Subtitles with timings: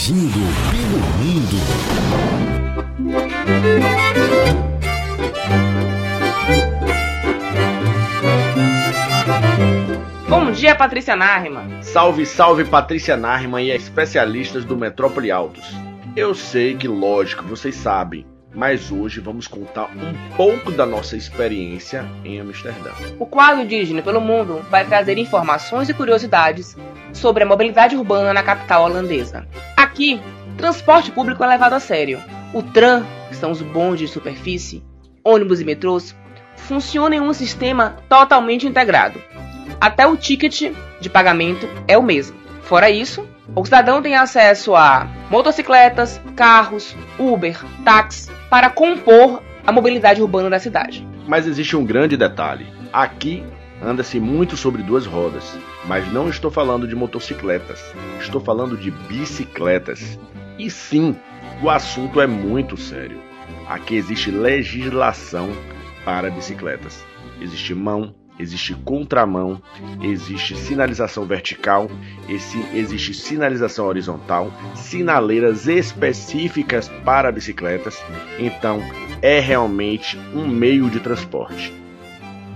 [0.00, 1.56] viajando pelo mundo.
[10.28, 11.82] Bom dia, Patrícia Narriman.
[11.82, 15.70] Salve, salve, Patrícia Narriman e especialistas do Metrópole Altos.
[16.16, 22.04] Eu sei que, lógico, vocês sabem, mas hoje vamos contar um pouco da nossa experiência
[22.24, 22.90] em Amsterdã.
[23.18, 26.76] O quadro Indígena pelo Mundo vai trazer informações e curiosidades
[27.12, 29.46] sobre a mobilidade urbana na capital holandesa.
[30.00, 30.18] Aqui,
[30.56, 32.22] transporte público é levado a sério.
[32.54, 34.82] O tram, que são os bondes de superfície,
[35.22, 36.16] ônibus e metrôs,
[36.56, 39.20] funciona em um sistema totalmente integrado.
[39.78, 42.34] Até o ticket de pagamento é o mesmo.
[42.62, 50.22] Fora isso, o cidadão tem acesso a motocicletas, carros, Uber, táxi, para compor a mobilidade
[50.22, 51.06] urbana da cidade.
[51.28, 52.66] Mas existe um grande detalhe.
[52.90, 53.44] Aqui
[53.82, 57.82] anda-se muito sobre duas rodas, mas não estou falando de motocicletas,
[58.20, 60.18] estou falando de bicicletas.
[60.58, 61.16] E sim,
[61.62, 63.18] o assunto é muito sério.
[63.66, 65.50] Aqui existe legislação
[66.04, 67.04] para bicicletas.
[67.40, 69.62] Existe mão, existe contramão,
[70.02, 71.90] existe sinalização vertical,
[72.74, 78.02] existe sinalização horizontal, sinaleiras específicas para bicicletas.
[78.38, 78.80] Então,
[79.22, 81.72] é realmente um meio de transporte.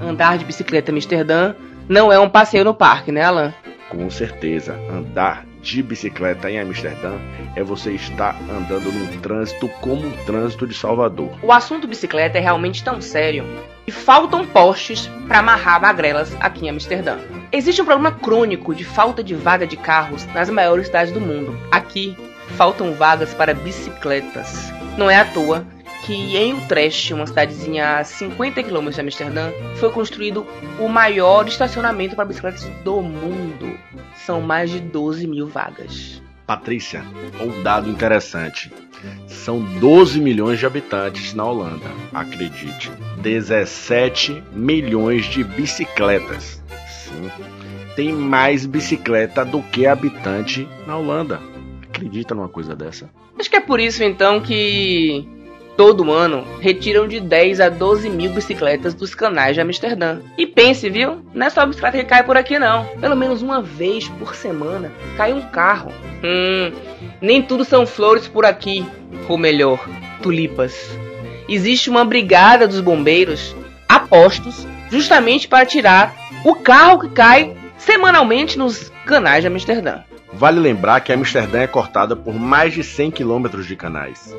[0.00, 1.54] Andar de bicicleta em Amsterdã
[1.88, 3.54] não é um passeio no parque, né, Alan?
[3.88, 7.16] Com certeza, andar de bicicleta em Amsterdã
[7.54, 11.30] é você estar andando num trânsito como um trânsito de Salvador.
[11.42, 13.44] O assunto bicicleta é realmente tão sério
[13.84, 17.18] que faltam postes para amarrar magrelas aqui em Amsterdã.
[17.52, 21.56] Existe um problema crônico de falta de vaga de carros nas maiores cidades do mundo.
[21.70, 22.16] Aqui
[22.56, 24.72] faltam vagas para bicicletas.
[24.98, 25.66] Não é à toa
[26.04, 30.46] que em Utrecht, uma cidadezinha a 50 km de Amsterdã, foi construído
[30.78, 33.78] o maior estacionamento para bicicletas do mundo.
[34.14, 36.22] São mais de 12 mil vagas.
[36.46, 37.02] Patrícia,
[37.40, 38.70] um dado interessante.
[39.26, 42.90] São 12 milhões de habitantes na Holanda, acredite.
[43.22, 46.62] 17 milhões de bicicletas.
[46.86, 47.30] Sim,
[47.96, 51.40] tem mais bicicleta do que habitante na Holanda.
[51.82, 53.08] Acredita numa coisa dessa?
[53.38, 55.26] Acho que é por isso então que
[55.76, 60.20] todo ano retiram de 10 a 12 mil bicicletas dos canais de Amsterdã.
[60.38, 61.24] E pense, viu?
[61.34, 62.84] Não é só bicicleta que cai por aqui, não.
[63.00, 65.92] Pelo menos uma vez por semana cai um carro.
[66.22, 66.72] Hum,
[67.20, 68.86] nem tudo são flores por aqui,
[69.28, 69.88] ou melhor,
[70.22, 70.90] tulipas.
[71.48, 73.54] Existe uma brigada dos bombeiros
[73.88, 76.14] a postos justamente para tirar
[76.44, 80.00] o carro que cai semanalmente nos canais de Amsterdã.
[80.32, 84.34] Vale lembrar que Amsterdã é cortada por mais de 100 quilômetros de canais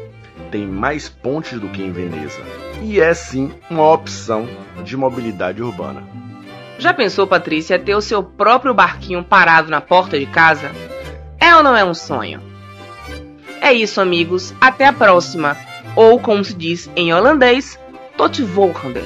[0.55, 2.39] tem mais pontes do que em Veneza
[2.81, 4.47] e é sim uma opção
[4.85, 6.01] de mobilidade urbana.
[6.79, 10.71] Já pensou, Patrícia, ter o seu próprio barquinho parado na porta de casa?
[11.37, 12.41] É ou não é um sonho?
[13.59, 14.53] É isso, amigos.
[14.61, 15.57] Até a próxima.
[15.93, 17.77] Ou, como se diz em holandês,
[18.15, 19.01] tot volgende.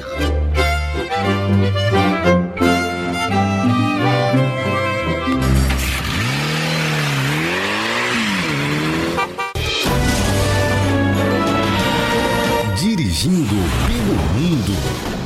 [13.19, 15.18] atingindo pelo mundo.